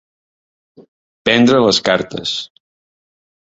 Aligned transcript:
Prendre 1.29 1.61
les 1.67 1.83
cartes. 1.93 2.35